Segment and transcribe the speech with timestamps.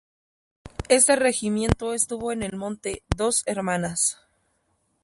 [0.89, 4.17] Este Regimiento estuvo en el monte Dos Hermanas.